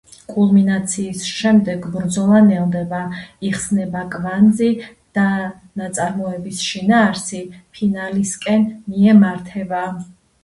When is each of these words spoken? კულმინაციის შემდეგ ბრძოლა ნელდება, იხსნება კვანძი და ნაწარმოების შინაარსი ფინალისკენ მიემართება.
კულმინაციის 0.35 1.19
შემდეგ 1.39 1.83
ბრძოლა 1.95 2.39
ნელდება, 2.45 3.01
იხსნება 3.49 3.99
კვანძი 4.15 4.69
და 5.19 5.25
ნაწარმოების 5.81 6.63
შინაარსი 6.71 7.43
ფინალისკენ 7.77 8.65
მიემართება. 8.95 9.85